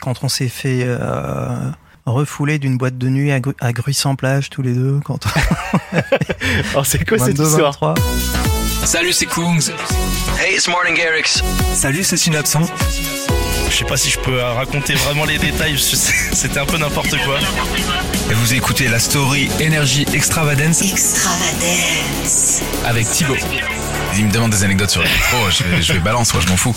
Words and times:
quand 0.00 0.22
on 0.22 0.28
s'est 0.28 0.48
fait 0.48 0.80
euh, 0.84 1.48
refouler 2.06 2.58
d'une 2.58 2.76
boîte 2.78 2.96
de 2.98 3.08
nuit 3.08 3.30
à, 3.32 3.40
Gru- 3.40 3.54
à 3.60 3.72
Gruy-sans-Plage 3.72 4.50
tous 4.50 4.62
les 4.62 4.72
deux, 4.72 5.00
quand 5.04 5.18
Alors 6.72 6.86
c'est 6.86 7.04
quoi 7.06 7.18
cette 7.18 7.36
22, 7.36 7.44
histoire 7.50 7.72
23. 7.80 7.94
Salut, 8.84 9.12
c'est 9.12 9.26
Kungs. 9.26 9.70
Hey, 10.40 10.54
it's 10.56 10.66
Morning 10.68 10.94
Garrix. 10.96 11.42
Salut, 11.74 12.02
c'est 12.02 12.16
Synapson. 12.16 12.62
Je 13.70 13.76
sais 13.76 13.84
pas 13.84 13.96
si 13.98 14.10
je 14.10 14.18
peux 14.18 14.40
raconter 14.40 14.94
vraiment 14.94 15.24
les 15.26 15.38
détails, 15.38 15.78
c'était 15.78 16.58
un 16.58 16.66
peu 16.66 16.76
n'importe 16.78 17.10
quoi. 17.24 17.38
Et 18.30 18.34
vous 18.34 18.54
écoutez 18.54 18.88
la 18.88 18.98
story 18.98 19.48
Énergie 19.60 20.06
Extravagance 20.12 20.82
Extravagance. 20.82 22.60
Avec 22.84 23.08
Thibaut. 23.10 23.36
Il 24.16 24.26
me 24.26 24.32
demande 24.32 24.50
des 24.50 24.64
anecdotes 24.64 24.90
sur 24.90 25.02
le 25.02 25.08
micro, 25.08 25.36
je 25.80 25.92
vais 25.92 25.98
balance, 26.00 26.34
moi 26.34 26.42
je 26.44 26.48
m'en 26.50 26.56
fous. 26.56 26.74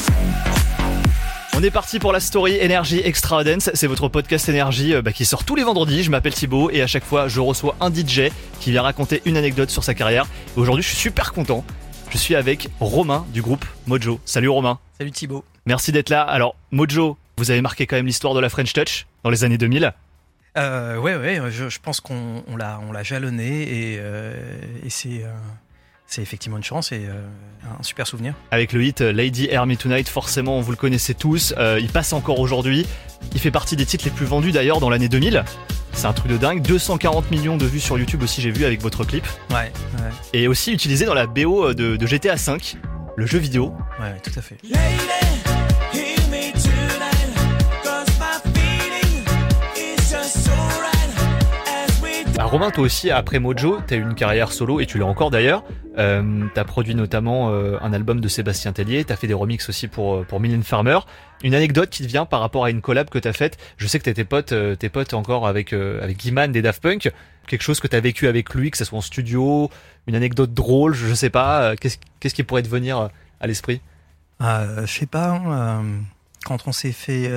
On 1.55 1.61
est 1.61 1.69
parti 1.71 1.99
pour 1.99 2.11
la 2.11 2.19
story 2.19 2.55
Énergie 2.55 2.99
Extra 3.03 3.43
Dance. 3.43 3.69
C'est 3.75 3.85
votre 3.85 4.09
podcast 4.09 4.49
énergie 4.49 4.95
euh, 4.95 5.01
bah, 5.03 5.11
qui 5.13 5.23
sort 5.23 5.43
tous 5.45 5.55
les 5.55 5.63
vendredis. 5.63 6.03
Je 6.03 6.09
m'appelle 6.09 6.33
Thibaut 6.33 6.71
et 6.71 6.81
à 6.81 6.87
chaque 6.87 7.03
fois 7.03 7.27
je 7.27 7.39
reçois 7.39 7.75
un 7.79 7.93
DJ 7.93 8.31
qui 8.59 8.71
vient 8.71 8.81
raconter 8.81 9.21
une 9.25 9.37
anecdote 9.37 9.69
sur 9.69 9.83
sa 9.83 9.93
carrière. 9.93 10.25
Aujourd'hui 10.55 10.81
je 10.83 10.87
suis 10.89 10.97
super 10.97 11.31
content. 11.31 11.63
Je 12.09 12.17
suis 12.17 12.35
avec 12.35 12.69
Romain 12.79 13.25
du 13.33 13.41
groupe 13.43 13.65
Mojo. 13.85 14.19
Salut 14.25 14.49
Romain. 14.49 14.79
Salut 14.97 15.11
Thibaut. 15.11 15.43
Merci 15.67 15.91
d'être 15.91 16.09
là. 16.09 16.23
Alors 16.23 16.55
Mojo, 16.71 17.17
vous 17.37 17.51
avez 17.51 17.61
marqué 17.61 17.85
quand 17.85 17.97
même 17.97 18.07
l'histoire 18.07 18.33
de 18.33 18.39
la 18.39 18.49
French 18.49 18.73
Touch 18.73 19.05
dans 19.23 19.29
les 19.29 19.43
années 19.43 19.59
2000. 19.59 19.93
Euh, 20.57 20.97
ouais, 20.97 21.15
ouais, 21.15 21.39
je, 21.49 21.69
je 21.69 21.79
pense 21.79 21.99
qu'on 21.99 22.43
on 22.47 22.57
l'a, 22.57 22.79
on 22.87 22.91
l'a 22.91 23.03
jalonné 23.03 23.61
et, 23.63 23.97
euh, 23.99 24.33
et 24.83 24.89
c'est, 24.89 25.23
euh, 25.23 25.33
c'est 26.13 26.21
effectivement 26.21 26.57
une 26.57 26.63
chance 26.63 26.91
et 26.91 27.07
euh, 27.07 27.13
un 27.79 27.81
super 27.81 28.05
souvenir. 28.05 28.35
Avec 28.51 28.71
le 28.71 28.83
hit 28.83 29.01
euh, 29.01 29.11
Lady 29.11 29.47
Hear 29.49 29.65
Me 29.65 29.75
Tonight, 29.75 30.07
forcément 30.07 30.61
vous 30.61 30.69
le 30.69 30.77
connaissez 30.77 31.15
tous. 31.15 31.55
Euh, 31.57 31.79
il 31.81 31.89
passe 31.89 32.13
encore 32.13 32.39
aujourd'hui. 32.39 32.85
Il 33.33 33.39
fait 33.39 33.49
partie 33.49 33.75
des 33.75 33.85
titres 33.85 34.05
les 34.05 34.11
plus 34.11 34.27
vendus 34.27 34.51
d'ailleurs 34.51 34.79
dans 34.79 34.91
l'année 34.91 35.09
2000. 35.09 35.43
C'est 35.91 36.05
un 36.05 36.13
truc 36.13 36.31
de 36.31 36.37
dingue. 36.37 36.61
240 36.61 37.31
millions 37.31 37.57
de 37.57 37.65
vues 37.65 37.79
sur 37.79 37.97
YouTube 37.97 38.21
aussi 38.21 38.41
j'ai 38.41 38.51
vu 38.51 38.63
avec 38.63 38.81
votre 38.81 39.03
clip. 39.05 39.25
Ouais, 39.49 39.55
ouais, 39.55 40.11
et 40.33 40.47
aussi 40.47 40.71
utilisé 40.71 41.05
dans 41.05 41.15
la 41.15 41.25
BO 41.25 41.73
de, 41.73 41.95
de 41.95 42.05
GTA 42.05 42.35
V, 42.35 42.57
le 43.15 43.25
jeu 43.25 43.39
vidéo. 43.39 43.73
ouais, 43.99 44.19
tout 44.21 44.37
à 44.37 44.41
fait. 44.41 44.57
Bah, 44.71 44.79
Romain, 52.53 52.69
toi 52.69 52.83
aussi, 52.83 53.09
après 53.09 53.39
Mojo, 53.39 53.79
t'as 53.87 53.95
eu 53.95 54.03
une 54.03 54.13
carrière 54.13 54.51
solo 54.51 54.79
et 54.79 54.85
tu 54.85 54.99
l'as 54.99 55.07
encore 55.07 55.31
d'ailleurs. 55.31 55.63
Euh, 55.97 56.45
t'as 56.53 56.63
produit 56.63 56.93
notamment 56.93 57.49
euh, 57.49 57.79
un 57.81 57.93
album 57.93 58.21
de 58.21 58.27
Sébastien 58.27 58.73
Tellier, 58.73 59.03
t'as 59.03 59.15
fait 59.15 59.25
des 59.25 59.33
remixes 59.33 59.69
aussi 59.69 59.87
pour, 59.87 60.17
euh, 60.17 60.23
pour 60.23 60.39
Million 60.39 60.61
Farmer. 60.61 60.99
Une 61.43 61.55
anecdote 61.55 61.89
qui 61.89 62.03
te 62.03 62.07
vient 62.07 62.27
par 62.27 62.41
rapport 62.41 62.63
à 62.63 62.69
une 62.69 62.81
collab 62.81 63.09
que 63.09 63.17
t'as 63.17 63.33
faite. 63.33 63.57
Je 63.77 63.87
sais 63.87 63.97
que 63.97 64.03
t'es 64.03 64.13
tes 64.13 64.23
potes, 64.23 64.51
euh, 64.51 64.75
tes 64.75 64.91
encore 65.15 65.47
avec, 65.47 65.73
euh, 65.73 65.99
avec 66.03 66.17
Guiman 66.17 66.51
des 66.51 66.61
Daft 66.61 66.83
Punk. 66.83 67.11
Quelque 67.47 67.63
chose 67.63 67.79
que 67.79 67.87
t'as 67.87 68.01
vécu 68.01 68.27
avec 68.27 68.53
lui, 68.53 68.69
que 68.69 68.77
ce 68.77 68.85
soit 68.85 68.99
en 68.99 69.01
studio, 69.01 69.71
une 70.05 70.13
anecdote 70.13 70.53
drôle, 70.53 70.93
je 70.93 71.11
sais 71.15 71.31
pas. 71.31 71.75
Qu'est-ce 71.75 72.35
qui 72.35 72.43
pourrait 72.43 72.61
te 72.61 72.69
venir 72.69 73.09
à 73.39 73.47
l'esprit? 73.47 73.81
Je 74.39 74.85
sais 74.85 75.07
pas, 75.07 75.29
hein, 75.31 75.83
quand 76.45 76.67
on 76.67 76.71
s'est 76.71 76.91
fait 76.91 77.31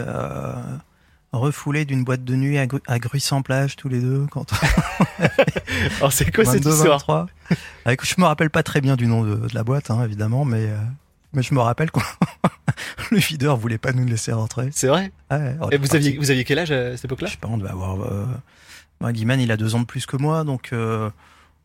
refouler 1.37 1.85
d'une 1.85 2.05
boîte 2.05 2.25
de 2.25 2.35
nuit 2.37 2.59
à, 2.59 2.67
Gru- 2.67 2.83
à 2.87 2.99
Gruy-sans-Plage 2.99 3.77
tous 3.77 3.89
les 3.89 4.01
deux, 4.01 4.27
quand 4.31 4.53
Alors 5.99 6.13
c'est 6.13 6.31
quoi 6.35 6.45
cette 6.45 6.65
22, 6.65 6.71
histoire 6.77 6.99
23. 6.99 7.27
Avec, 7.85 8.05
je 8.07 8.15
me 8.19 8.27
rappelle 8.27 8.51
pas 8.51 8.63
très 8.63 8.81
bien 8.81 8.97
du 8.97 9.07
nom 9.07 9.23
de, 9.23 9.37
de 9.37 9.55
la 9.55 9.65
boîte, 9.65 9.91
hein, 9.91 10.03
évidemment, 10.05 10.45
mais, 10.45 10.67
euh, 10.67 10.77
mais 11.33 11.43
je 11.43 11.55
me 11.55 11.61
rappelle 11.61 11.91
quand 11.91 12.03
le 13.11 13.19
videur 13.19 13.57
voulait 13.57 13.79
pas 13.79 13.93
nous 13.93 14.05
laisser 14.07 14.33
rentrer. 14.33 14.69
C'est 14.73 14.89
vrai 14.89 15.13
Ouais, 15.31 15.57
Et 15.73 15.79
vous 15.79 15.95
aviez, 15.95 16.17
vous 16.19 16.31
aviez 16.31 16.45
quel 16.45 16.59
âge 16.59 16.71
à 16.71 16.97
cette 16.97 17.07
époque-là 17.07 17.27
Je 17.29 17.33
sais 17.33 17.39
pas, 17.39 17.49
on 17.49 17.59
devait 17.59 17.71
avoir. 17.71 18.01
Euh... 18.03 18.27
Guiman, 19.13 19.39
il 19.41 19.53
a 19.53 19.57
deux 19.57 19.75
ans 19.75 19.81
de 19.81 19.85
plus 19.85 20.07
que 20.07 20.17
moi, 20.17 20.43
donc 20.45 20.71
euh, 20.73 21.11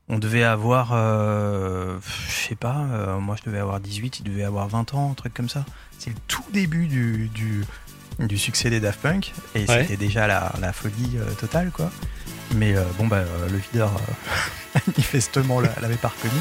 on 0.09 0.19
devait 0.19 0.43
avoir. 0.43 0.89
Euh... 0.93 1.97
Je 2.27 2.47
sais 2.49 2.55
pas, 2.55 2.85
euh, 2.91 3.19
moi 3.19 3.35
je 3.39 3.43
devais 3.49 3.59
avoir 3.59 3.79
18, 3.79 4.19
il 4.19 4.23
devait 4.23 4.43
avoir 4.43 4.67
20 4.67 4.93
ans, 4.93 5.11
un 5.11 5.15
truc 5.15 5.33
comme 5.33 5.49
ça. 5.49 5.65
C'est 5.97 6.09
le 6.09 6.15
tout 6.27 6.43
début 6.51 6.87
du, 6.87 7.29
du, 7.33 7.63
du 8.27 8.37
succès 8.37 8.69
des 8.69 8.79
Daft 8.79 8.99
Punk, 9.01 9.33
et 9.55 9.59
Ouais. 9.65 9.81
c'était 9.83 9.97
déjà 9.97 10.27
la, 10.27 10.51
la 10.61 10.73
folie 10.73 11.17
euh, 11.17 11.29
totale, 11.39 11.71
quoi. 11.71 11.91
Mais 12.55 12.75
euh, 12.75 12.83
bon, 12.97 13.07
bah, 13.07 13.17
euh, 13.17 13.49
le 13.49 13.57
videur, 13.57 13.91
manifestement, 14.87 15.59
l'a- 15.59 15.69
l'avait 15.81 15.95
pas 15.95 16.09
reconnu. 16.09 16.39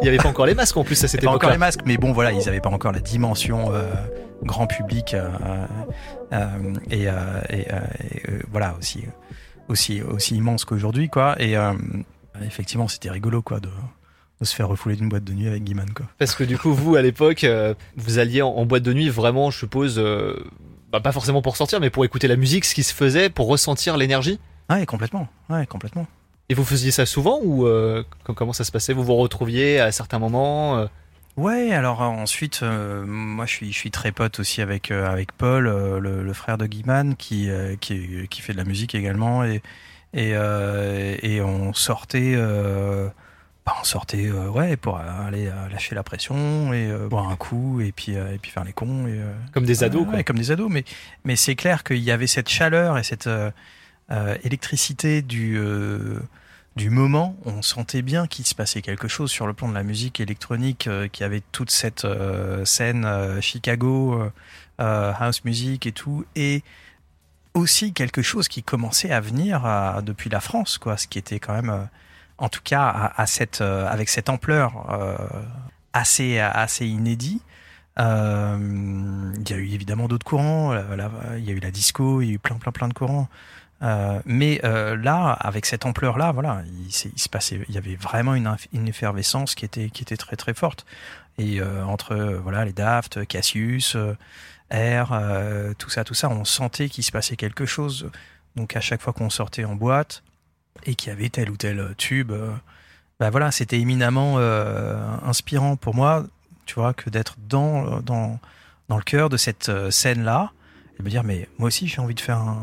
Il 0.00 0.06
y 0.06 0.08
avait 0.08 0.16
pas 0.18 0.28
encore 0.28 0.46
les 0.46 0.54
masques 0.54 0.76
en 0.76 0.84
plus 0.84 0.96
à 0.96 1.08
cette 1.08 1.10
C'était 1.10 1.26
pas 1.26 1.32
encore 1.32 1.50
les 1.50 1.58
masques, 1.58 1.80
mais 1.86 1.96
bon, 1.96 2.12
voilà, 2.12 2.32
ils 2.32 2.48
avaient 2.48 2.60
pas 2.60 2.70
encore 2.70 2.92
la 2.92 3.00
dimension 3.00 3.70
grand 4.42 4.66
public 4.66 5.14
et, 6.90 7.04
et, 7.06 7.08
voilà 8.50 8.74
aussi 8.78 9.04
aussi 9.68 10.02
aussi 10.02 10.36
immense 10.36 10.64
qu'aujourd'hui, 10.64 11.08
quoi. 11.08 11.36
Et 11.38 11.56
euh, 11.56 11.72
effectivement, 12.44 12.88
c'était 12.88 13.10
rigolo, 13.10 13.42
quoi, 13.42 13.60
de, 13.60 13.68
de 14.40 14.44
se 14.44 14.54
faire 14.54 14.68
refouler 14.68 14.96
d'une 14.96 15.08
boîte 15.08 15.24
de 15.24 15.32
nuit 15.32 15.48
avec 15.48 15.64
Guiman, 15.64 15.86
quoi. 15.94 16.06
Parce 16.18 16.34
que 16.34 16.44
du 16.44 16.56
coup, 16.58 16.72
vous, 16.72 16.96
à 16.96 17.02
l'époque, 17.02 17.44
euh, 17.44 17.74
vous 17.96 18.18
alliez 18.18 18.42
en, 18.42 18.48
en 18.48 18.64
boîte 18.66 18.82
de 18.82 18.92
nuit 18.92 19.08
vraiment, 19.10 19.50
je 19.50 19.58
suppose, 19.58 19.96
euh, 19.98 20.34
bah, 20.90 21.00
pas 21.00 21.12
forcément 21.12 21.42
pour 21.42 21.56
sortir, 21.56 21.80
mais 21.80 21.90
pour 21.90 22.04
écouter 22.04 22.28
la 22.28 22.36
musique, 22.36 22.64
ce 22.64 22.74
qui 22.74 22.82
se 22.82 22.94
faisait, 22.94 23.28
pour 23.30 23.48
ressentir 23.48 23.96
l'énergie. 23.96 24.38
Ouais, 24.70 24.86
complètement. 24.86 25.28
Ouais, 25.50 25.66
complètement. 25.66 26.06
Et 26.48 26.54
vous 26.54 26.64
faisiez 26.64 26.90
ça 26.90 27.06
souvent 27.06 27.40
ou 27.42 27.66
euh, 27.66 28.02
com- 28.24 28.34
comment 28.34 28.52
ça 28.52 28.64
se 28.64 28.72
passait? 28.72 28.92
Vous 28.92 29.04
vous 29.04 29.14
retrouviez 29.16 29.80
à 29.80 29.90
certains 29.92 30.18
moments 30.18 30.86
Ouais, 31.38 31.72
alors 31.72 32.02
ensuite, 32.02 32.60
euh, 32.62 33.06
moi 33.06 33.46
je 33.46 33.52
suis, 33.52 33.72
je 33.72 33.78
suis 33.78 33.90
très 33.90 34.12
pote 34.12 34.38
aussi 34.38 34.60
avec, 34.60 34.90
euh, 34.90 35.10
avec 35.10 35.32
Paul, 35.32 35.66
euh, 35.66 35.98
le, 35.98 36.22
le 36.22 36.32
frère 36.34 36.58
de 36.58 36.66
Guiman, 36.66 37.14
qui, 37.16 37.48
qui, 37.80 38.28
qui 38.28 38.42
fait 38.42 38.52
de 38.52 38.58
la 38.58 38.64
musique 38.64 38.94
également. 38.94 39.42
Et, 39.44 39.62
et, 40.14 40.32
euh, 40.34 41.16
et 41.22 41.40
on 41.40 41.72
sortait, 41.72 42.34
euh, 42.36 43.08
bah, 43.64 43.74
on 43.80 43.84
sortait 43.84 44.26
euh, 44.28 44.48
ouais, 44.48 44.76
pour 44.76 44.98
aller 44.98 45.46
euh, 45.46 45.68
lâcher 45.70 45.94
la 45.94 46.02
pression 46.02 46.72
et 46.72 46.86
euh, 46.90 47.08
boire 47.08 47.28
un 47.28 47.36
coup 47.36 47.80
et 47.80 47.92
puis, 47.92 48.16
euh, 48.16 48.34
et 48.34 48.38
puis 48.38 48.50
faire 48.50 48.64
les 48.64 48.72
cons. 48.72 49.06
Et, 49.06 49.12
euh, 49.18 49.32
comme 49.52 49.64
des 49.64 49.84
ados, 49.84 50.00
Ouais, 50.02 50.06
quoi. 50.06 50.14
ouais, 50.16 50.24
comme 50.24 50.38
des 50.38 50.50
ados. 50.50 50.68
Mais, 50.70 50.84
mais 51.24 51.36
c'est 51.36 51.54
clair 51.54 51.82
qu'il 51.84 51.98
y 51.98 52.10
avait 52.10 52.26
cette 52.26 52.48
chaleur 52.48 52.98
et 52.98 53.02
cette 53.04 53.28
électricité 54.44 55.22
du, 55.22 55.56
euh, 55.58 56.18
du 56.76 56.90
moment. 56.90 57.36
On 57.44 57.62
sentait 57.62 58.02
bien 58.02 58.26
qu'il 58.26 58.46
se 58.46 58.54
passait 58.54 58.82
quelque 58.82 59.08
chose 59.08 59.30
sur 59.30 59.46
le 59.46 59.54
plan 59.54 59.68
de 59.68 59.74
la 59.74 59.82
musique 59.82 60.20
électronique, 60.20 60.86
euh, 60.86 61.08
qu'il 61.08 61.22
y 61.22 61.26
avait 61.26 61.42
toute 61.52 61.70
cette 61.70 62.04
euh, 62.04 62.64
scène 62.64 63.04
euh, 63.04 63.40
Chicago, 63.40 64.22
house 64.78 65.44
music 65.44 65.86
et 65.86 65.92
tout. 65.92 66.24
Et 66.36 66.62
aussi 67.54 67.92
quelque 67.92 68.22
chose 68.22 68.48
qui 68.48 68.62
commençait 68.62 69.10
à 69.12 69.20
venir 69.20 69.64
à- 69.66 70.02
depuis 70.02 70.30
la 70.30 70.40
France, 70.40 70.78
quoi, 70.78 70.96
ce 70.96 71.06
qui 71.06 71.18
était 71.18 71.38
quand 71.38 71.54
même, 71.54 71.70
euh, 71.70 71.84
en 72.38 72.48
tout 72.48 72.60
cas, 72.64 72.82
à, 72.88 73.20
à 73.22 73.26
cette, 73.26 73.60
euh, 73.60 73.86
avec 73.88 74.08
cette 74.08 74.28
ampleur 74.28 74.90
euh, 74.90 75.16
assez, 75.92 76.38
assez 76.38 76.86
inédit. 76.86 77.40
Euh, 77.98 79.32
il 79.36 79.50
y 79.50 79.52
a 79.52 79.56
eu 79.56 79.68
évidemment 79.68 80.08
d'autres 80.08 80.24
courants. 80.24 80.72
il 80.74 81.44
y 81.44 81.50
a 81.50 81.52
eu 81.52 81.60
la 81.60 81.70
disco, 81.70 82.22
il 82.22 82.28
y 82.28 82.30
a 82.30 82.34
eu 82.34 82.38
plein, 82.38 82.56
plein, 82.56 82.72
plein 82.72 82.88
de 82.88 82.94
courants. 82.94 83.28
Euh, 83.82 84.20
mais 84.24 84.60
euh, 84.64 84.96
là, 84.96 85.32
avec 85.32 85.66
cette 85.66 85.84
ampleur-là, 85.86 86.32
voilà, 86.32 86.62
il, 86.86 86.92
se 86.92 87.28
passait, 87.28 87.60
il 87.68 87.74
y 87.74 87.78
avait 87.78 87.96
vraiment 87.96 88.34
une, 88.34 88.88
effervescence 88.88 89.54
qui 89.54 89.64
était, 89.64 89.90
qui 89.90 90.02
était 90.02 90.16
très, 90.16 90.36
très 90.36 90.54
forte. 90.54 90.86
Et 91.38 91.60
euh, 91.60 91.84
entre 91.84 92.14
voilà 92.42 92.64
les 92.64 92.72
Daft, 92.72 93.26
Cassius, 93.26 93.96
R, 93.96 95.12
euh, 95.12 95.72
tout 95.78 95.90
ça, 95.90 96.04
tout 96.04 96.14
ça, 96.14 96.28
on 96.28 96.44
sentait 96.44 96.88
qu'il 96.88 97.04
se 97.04 97.10
passait 97.10 97.36
quelque 97.36 97.66
chose. 97.66 98.10
Donc 98.54 98.76
à 98.76 98.80
chaque 98.80 99.00
fois 99.00 99.12
qu'on 99.12 99.30
sortait 99.30 99.64
en 99.64 99.74
boîte 99.74 100.22
et 100.84 100.94
qu'il 100.94 101.08
y 101.08 101.12
avait 101.12 101.30
tel 101.30 101.50
ou 101.50 101.56
tel 101.56 101.94
tube, 101.96 102.32
bah 103.18 103.30
voilà, 103.30 103.50
c'était 103.50 103.80
éminemment 103.80 104.38
inspirant 105.24 105.76
pour 105.76 105.94
moi, 105.94 106.24
tu 106.66 106.74
vois, 106.74 106.92
que 106.92 107.08
d'être 107.08 107.36
dans, 107.48 108.00
dans, 108.00 108.38
dans 108.88 108.96
le 108.96 109.02
cœur 109.02 109.30
de 109.30 109.38
cette 109.38 109.90
scène-là 109.90 110.52
et 110.98 111.02
me 111.02 111.08
dire, 111.10 111.24
mais 111.24 111.48
moi 111.58 111.68
aussi 111.68 111.86
j'ai 111.88 112.00
envie 112.00 112.14
de 112.14 112.20
faire 112.20 112.38
un, 112.38 112.58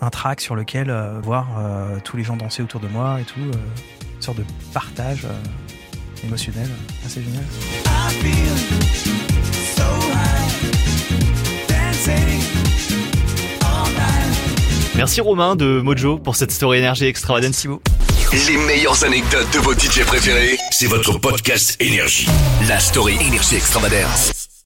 un 0.00 0.10
track 0.10 0.40
sur 0.40 0.54
lequel 0.54 0.90
euh, 0.90 1.20
voir 1.22 1.46
euh, 1.58 1.98
tous 2.04 2.16
les 2.16 2.24
gens 2.24 2.36
danser 2.36 2.62
autour 2.62 2.80
de 2.80 2.88
moi 2.88 3.20
et 3.20 3.24
tout, 3.24 3.40
euh, 3.40 3.52
une 4.16 4.22
sorte 4.22 4.38
de 4.38 4.44
partage 4.72 5.24
euh, 5.24 6.26
émotionnel, 6.26 6.68
assez 7.04 7.22
génial. 7.22 7.44
Merci 14.96 15.20
Romain 15.20 15.56
de 15.56 15.80
Mojo 15.80 16.18
pour 16.18 16.36
cette 16.36 16.52
story 16.52 16.78
énergie. 16.78 17.12
Merci 17.12 17.68
beaucoup. 17.68 17.82
Les 18.48 18.56
meilleures 18.56 19.04
anecdotes 19.04 19.52
de 19.52 19.58
vos 19.58 19.74
DJ 19.74 20.04
préférés, 20.06 20.56
c'est 20.70 20.86
votre 20.86 21.18
podcast 21.18 21.76
Énergie. 21.80 22.28
La 22.68 22.78
story 22.78 23.16
Énergie 23.20 23.56
Extravagance. 23.56 24.43